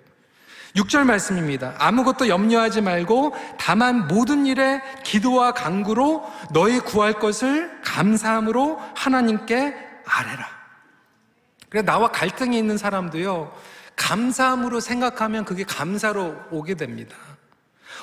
[0.77, 1.75] 6절 말씀입니다.
[1.79, 10.47] 아무것도 염려하지 말고 다만 모든 일에 기도와 간구로 너희 구할 것을 감사함으로 하나님께 아뢰라.
[11.71, 13.53] 그래 나와 갈등이 있는 사람도요.
[13.97, 17.17] 감사함으로 생각하면 그게 감사로 오게 됩니다.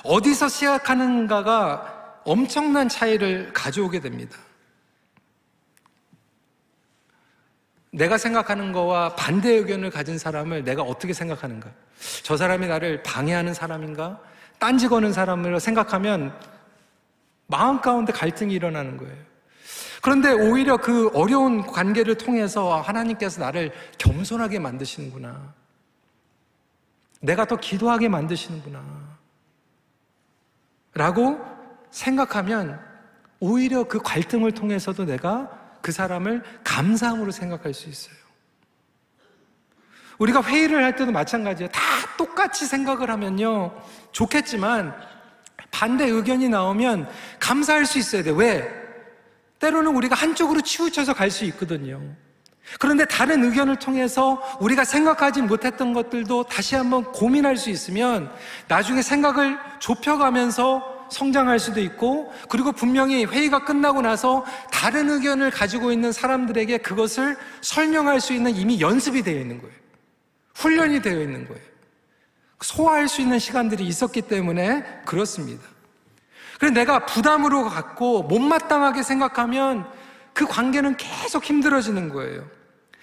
[0.03, 4.37] 어디서 시작하는가가 엄청난 차이를 가져오게 됩니다.
[7.91, 11.69] 내가 생각하는 거와 반대 의견을 가진 사람을 내가 어떻게 생각하는가?
[12.23, 14.19] 저 사람이 나를 방해하는 사람인가?
[14.59, 16.37] 딴지 거는 사람으로 생각하면
[17.47, 19.15] 마음 가운데 갈등이 일어나는 거예요.
[20.01, 25.53] 그런데 오히려 그 어려운 관계를 통해서 하나님께서 나를 겸손하게 만드시는구나.
[27.19, 29.16] 내가 더 기도하게 만드시는구나.
[30.97, 31.39] 라고
[31.91, 32.79] 생각하면
[33.39, 35.49] 오히려 그 갈등을 통해서도 내가
[35.81, 38.15] 그 사람을 감사함으로 생각할 수 있어요.
[40.17, 41.69] 우리가 회의를 할 때도 마찬가지예요.
[41.71, 41.81] 다
[42.17, 43.79] 똑같이 생각을 하면요.
[44.11, 44.95] 좋겠지만
[45.69, 47.07] 반대 의견이 나오면
[47.39, 48.31] 감사할 수 있어야 돼.
[48.31, 48.67] 왜?
[49.59, 52.01] 때로는 우리가 한쪽으로 치우쳐서 갈 수 있거든요.
[52.79, 58.31] 그런데 다른 의견을 통해서 우리가 생각하지 못했던 것들도 다시 한번 고민할 수 있으면
[58.67, 66.11] 나중에 생각을 좁혀가면서 성장할 수도 있고 그리고 분명히 회의가 끝나고 나서 다른 의견을 가지고 있는
[66.11, 69.73] 사람들에게 그것을 설명할 수 있는 이미 연습이 되어 있는 거예요.
[70.55, 71.61] 훈련이 되어 있는 거예요.
[72.61, 75.63] 소화할 수 있는 시간들이 있었기 때문에 그렇습니다.
[76.59, 79.87] 그래서 내가 부담으로 갖고 못마땅하게 생각하면
[80.37, 82.47] 그 관계는 계속 힘들어지는 거예요.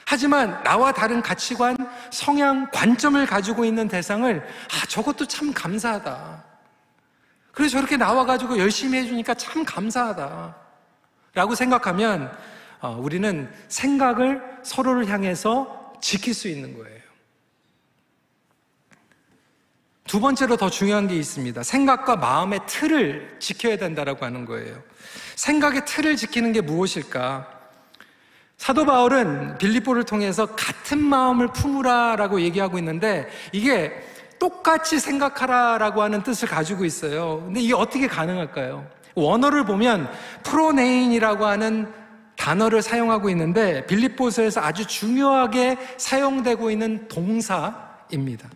[0.07, 1.77] 하지만 나와 다른 가치관,
[2.13, 6.45] 성향, 관점을 가지고 있는 대상을 아, 저것도 참 감사하다.
[7.51, 10.55] 그래서 저렇게 나와가지고 열심히 해주니까 참 감사하다.
[11.35, 12.31] 라고 생각하면
[12.79, 17.01] 어, 우리는 생각을 서로를 향해서 지킬 수 있는 거예요.
[20.07, 21.63] 두 번째로 더 중요한 게 있습니다.
[21.63, 24.83] 생각과 마음의 틀을 지켜야 된다라고 하는 거예요.
[25.37, 27.49] 생각의 틀을 지키는 게 무엇일까?
[28.59, 33.93] 사도 바울은 빌립보를 통해서 같은 마음을 품으라라고 얘기하고 있는데 이게
[34.39, 37.43] 똑같이 생각하라라고 하는 뜻을 가지고 있어요.
[37.47, 38.87] 근데 이게 어떻게 가능할까요?
[39.15, 40.11] 원어를 보면
[40.43, 41.93] 프로네인이라고 하는
[42.37, 48.49] 단어를 사용하고 있는데 빌립보서에서 아주 중요하게 사용되고 있는 동사입니다.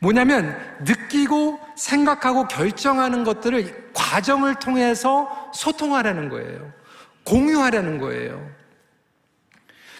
[0.00, 6.72] 뭐냐면 느끼고 생각하고 결정하는 것들을 과정을 통해서 소통하라는 거예요.
[7.24, 8.50] 공유하라는 거예요.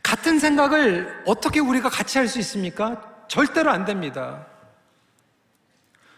[0.02, 3.00] 같은 생각을 어떻게 우리가 같이 할 수 있습니까?
[3.28, 4.46] 절대로 안 됩니다.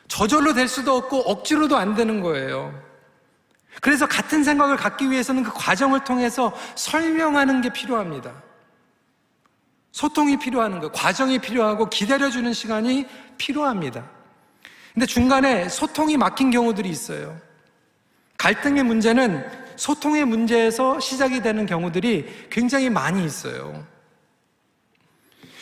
[0.09, 2.75] 저절로 될 수도 없고 억지로도 안 되는 거예요.
[3.81, 8.33] 그래서 같은 생각을 갖기 위해서는 그 과정을 통해서 설명하는 게 필요합니다.
[9.93, 13.07] 소통이 필요하는 거, 과정이 필요하고 기다려주는 시간이
[13.38, 14.09] 필요합니다.
[14.94, 17.38] 근데 중간에 소통이 막힌 경우들이 있어요.
[18.38, 19.44] 갈등의 문제는
[19.77, 23.87] 소통의 문제에서 시작이 되는 경우들이 굉장히 많이 있어요.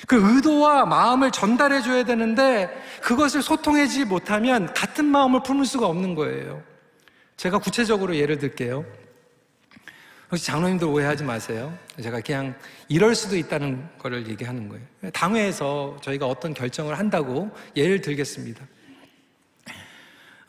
[0.07, 2.69] 그 의도와 마음을 전달해 줘야 되는데
[3.03, 6.63] 그것을 소통하지 못하면 같은 마음을 품을 수가 없는 거예요.
[7.37, 8.85] 제가 구체적으로 예를 들게요.
[10.31, 11.77] 혹시 장로님들 오해하지 마세요.
[12.03, 12.55] 제가 그냥
[12.89, 14.85] 이럴 수도 있다는 거를 얘기하는 거예요.
[15.13, 18.65] 당회에서 저희가 어떤 결정을 한다고 예를 들겠습니다.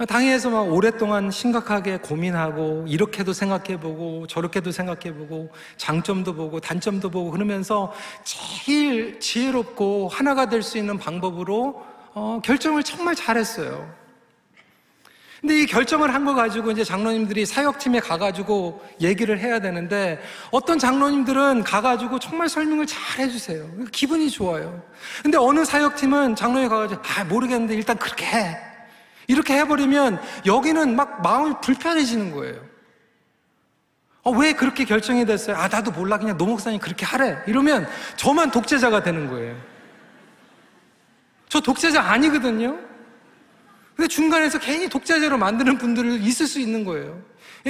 [0.09, 7.93] 당회에서 막 오랫동안 심각하게 고민하고 이렇게도 생각해보고 저렇게도 생각해보고 장점도 보고 단점도 보고 그러면서
[8.25, 13.89] 제일 지혜롭고 하나가 될 수 있는 방법으로 어, 결정을 정말 잘했어요.
[15.41, 20.19] 근데 이 결정을 한 거 가지고 이제 장로님들이 사역팀에 가가지고 얘기를 해야 되는데
[20.49, 23.63] 어떤 장로님들은 가가지고 정말 설명을 잘 해주세요.
[23.91, 24.81] 기분이 좋아요.
[25.21, 28.57] 근데 어느 사역팀은 장로님 가가지고 아, 모르겠는데 일단 그렇게 해.
[29.27, 32.59] 이렇게 해버리면 여기는 막 마음이 불편해지는 거예요.
[34.23, 35.55] 어, 왜 그렇게 결정이 됐어요?
[35.57, 36.17] 아, 나도 몰라.
[36.17, 37.37] 그냥 노 목사님 그렇게 하래.
[37.45, 39.55] 이러면 저만 독재자가 되는 거예요.
[41.49, 42.79] 저 독재자 아니거든요.
[43.95, 47.21] 근데 중간에서 괜히 독재자로 만드는 분들을 있을 수 있는 거예요.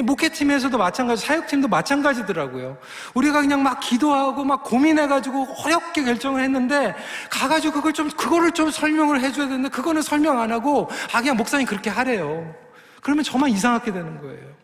[0.01, 2.77] 목회팀에서도 마찬가지, 사역팀도 마찬가지더라고요.
[3.13, 6.95] 우리가 그냥 막 기도하고 막 고민해가지고 어렵게 결정을 했는데
[7.29, 11.65] 가가지고 그걸 좀, 그거를 좀 설명을 해줘야 되는데 그거는 설명 안 하고 아, 그냥 목사님
[11.65, 12.53] 그렇게 하래요.
[13.01, 14.55] 그러면 저만 이상하게 되는 거예요.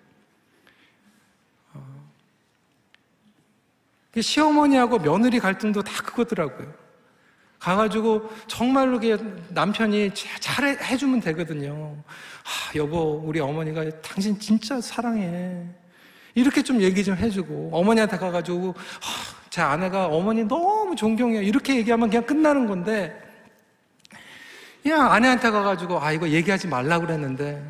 [1.76, 1.82] 어.
[4.20, 6.81] 시어머니하고 며느리 갈등도 다 그거더라고요.
[7.62, 9.00] 가가지고 정말로
[9.50, 11.96] 남편이 잘 해주면 되거든요.
[12.44, 15.64] 아, 여보, 우리 어머니가 당신 진짜 사랑해.
[16.34, 21.44] 이렇게 좀 얘기 좀 해주고, 어머니한테 가가지고, 아, 제 아내가 어머니 너무 존경해요.
[21.44, 23.16] 이렇게 얘기하면 그냥 끝나는 건데,
[24.82, 27.64] 그냥 아내한테 가가지고, 아, 이거 얘기하지 말라고 그랬는데,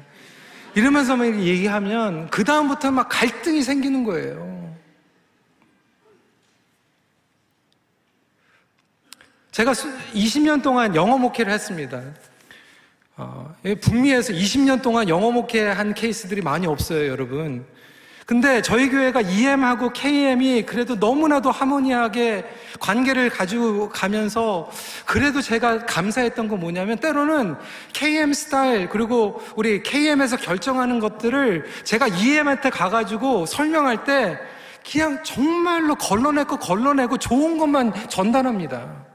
[0.73, 4.73] 이러면서 막 얘기하면, 그다음부터 막 갈등이 생기는 거예요.
[9.51, 12.01] 제가 20년 동안 영어 목회를 했습니다.
[13.17, 17.65] 어, 북미에서 20년 동안 영어 목회한 케이스들이 많이 없어요, 여러분.
[18.25, 22.45] 근데 저희 교회가 EM하고 KM이 그래도 너무나도 하모니하게
[22.79, 24.71] 관계를 가지고 가면서
[25.05, 27.57] 그래도 제가 감사했던 건 뭐냐면 때로는
[27.91, 34.39] KM 스타일 그리고 우리 KM에서 결정하는 것들을 제가 EM한테 가가지고 설명할 때
[34.89, 39.10] 그냥 정말로 걸러내고 걸러내고 좋은 것만 전달합니다.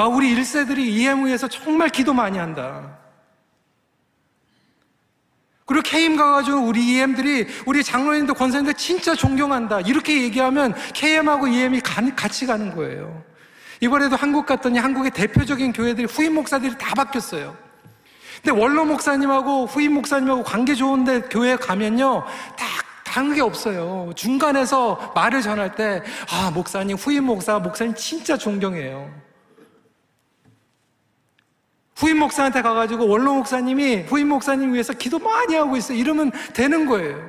[0.00, 2.96] 아, 우리 1세들이 EMU에서 정말 기도 많이 한다.
[5.66, 9.80] 그리고 KM 가가지고 우리 EM들이 우리 장로님들 권사님들 진짜 존경한다.
[9.80, 13.24] 이렇게 얘기하면 KM하고 EM이 같이 가는 거예요.
[13.80, 17.56] 이번에도 한국 갔더니 한국의 대표적인 교회들이 후임 목사들이 다 바뀌었어요.
[18.42, 22.24] 근데 원로 목사님하고 후임 목사님하고 관계 좋은데 교회 가면요.
[22.56, 22.66] 딱
[23.04, 24.12] 다른 게 없어요.
[24.14, 29.27] 중간에서 말을 전할 때, 아, 목사님, 후임 목사, 목사님 진짜 존경해요.
[31.98, 35.98] 후임 목사한테 가가지고 원로 목사님이 후임 목사님 위해서 기도 많이 하고 있어요.
[35.98, 37.28] 이러면 되는 거예요.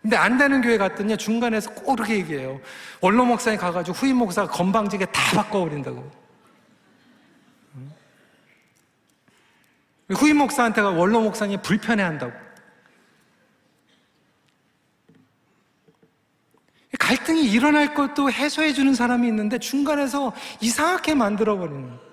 [0.00, 2.58] 근데 안 되는 교회 갔더니 중간에서 꼭 그렇게 얘기해요.
[3.02, 6.10] 원로 목사님 가가지고 후임 목사가 건방지게 다 바꿔버린다고.
[10.14, 12.32] 후임 목사한테가 원로 목사님이 불편해 한다고.
[16.98, 22.07] 갈등이 일어날 것도 해소해 주는 사람이 있는데 중간에서 이상하게 만들어 버리는 거예요.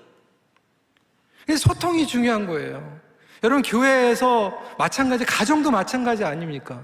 [1.58, 2.99] 소통이 중요한 거예요.
[3.43, 6.81] 여러분, 교회에서 마찬가지, 가정도 마찬가지 아닙니까?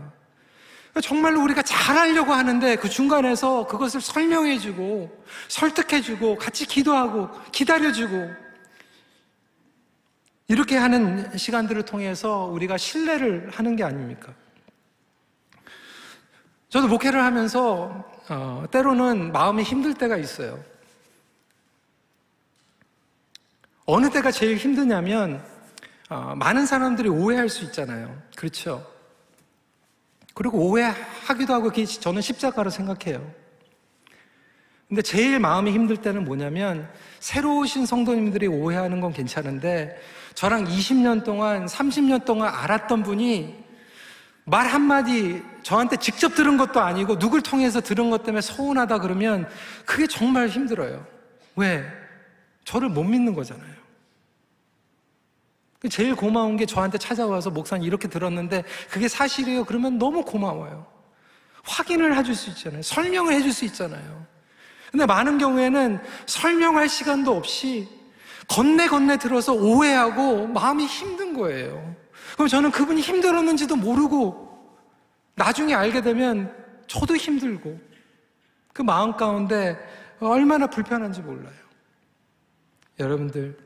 [1.02, 8.30] 정말로 우리가 잘하려고 하는데 그 중간에서 그것을 설명해주고, 설득해주고, 같이 기도하고, 기다려주고,
[10.49, 14.34] 이렇게 하는 시간들을 통해서 우리가 신뢰를 하는 게 아닙니까?
[16.68, 20.70] 저도 목회를 하면서, 어, 때로는 마음이 힘들 때가 있어요.
[23.86, 25.44] 어느 때가 제일 힘드냐면
[26.10, 28.22] 어, 많은 사람들이 오해할 수 있잖아요.
[28.36, 28.86] 그렇죠?
[30.34, 33.32] 그리고 오해하기도 하고 저는 십자가로 생각해요.
[34.88, 36.90] 근데 제일 마음이 힘들 때는 뭐냐면
[37.22, 39.98] 새로 오신 성도님들이 오해하는 건 괜찮은데
[40.36, 43.56] 저랑 20년 동안, 30년 동안 알았던 분이
[44.44, 49.48] 말 한마디 저한테 직접 들은 것도 아니고 누굴 통해서 들은 것 때문에 서운하다 그러면
[49.86, 51.06] 그게 정말 힘들어요.
[51.56, 52.01] 왜?
[52.72, 53.82] 저를 못 믿는 거잖아요.
[55.89, 59.65] 제일 고마운 게 저한테 찾아와서 목사님 이렇게 들었는데 그게 사실이에요.
[59.65, 60.88] 그러면 너무 고마워요.
[61.63, 62.82] 확인을 해줄 수 있잖아요.
[62.82, 64.26] 설명을 해줄 수 있잖아요.
[64.89, 67.89] 근데 많은 경우에는 설명할 시간도 없이
[68.47, 71.95] 건네 건네 들어서 오해하고 마음이 힘든 거예요.
[72.36, 74.49] 그럼 저는 그분이 힘들었는지도 모르고
[75.36, 76.55] 나중에 알게 되면
[76.88, 77.78] 저도 힘들고
[78.72, 79.78] 그 마음 가운데
[80.22, 81.70] 얼마나 불편한지 몰라요.
[83.02, 83.58] 여러분들,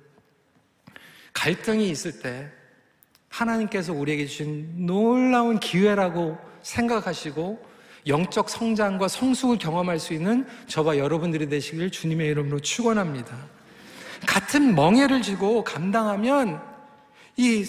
[1.33, 2.49] 갈등이 있을 때
[3.29, 7.75] 하나님께서 우리에게 주신 놀라운 기회라고 생각하시고
[8.07, 13.35] 영적 성장과 성숙을 경험할 수 있는 저와 여러분들이 되시길 주님의 이름으로 축원합니다.
[14.25, 16.61] 같은 멍에를 지고 감당하면
[17.35, 17.65] 이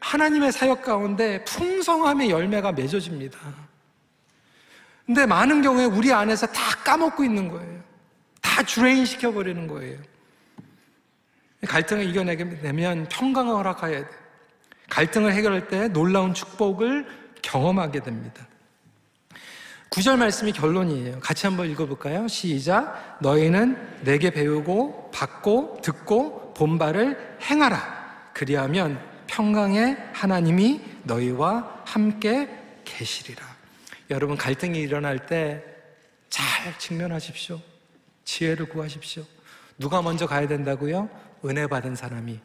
[0.00, 3.38] 하나님의 사역 가운데 풍성함의 열매가 맺어집니다.
[5.04, 7.82] 근데 많은 경우에 우리 안에서 다 까먹고 있는 거예요.
[8.40, 9.98] 다 drain 시켜버리는 거예요.
[11.66, 14.08] 갈등을 이겨내면 평강을 허락해야 돼.
[14.88, 17.06] 갈등을 해결할 때 놀라운 축복을
[17.42, 18.46] 경험하게 됩니다.
[19.88, 21.20] 구절 말씀이 결론이에요.
[21.20, 22.28] 같이 한번 읽어볼까요?
[22.28, 23.18] 시작.
[23.20, 28.30] 너희는 내게 배우고 받고 듣고 본바를 행하라.
[28.32, 32.48] 그리하면 평강의 하나님이 너희와 함께
[32.84, 33.44] 계시리라.
[34.10, 35.70] 여러분 갈등이 일어날 때
[36.30, 37.60] 잘 직면하십시오.
[38.24, 39.24] 지혜를 구하십시오.
[39.78, 41.10] 누가 먼저 가야 된다고요?
[41.44, 42.40] 은혜 받은 사람이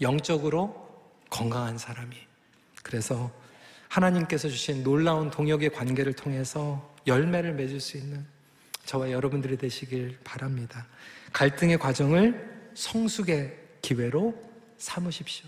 [0.00, 0.88] 영적으로
[1.28, 2.16] 건강한 사람이.
[2.82, 3.30] 그래서
[3.88, 8.24] 하나님께서 주신 놀라운 동역의 관계를 통해서 열매를 맺을 수 있는
[8.84, 10.86] 저와 여러분들이 되시길 바랍니다.
[11.32, 14.34] 갈등의 과정을 성숙의 기회로
[14.78, 15.46] 삼으십시오.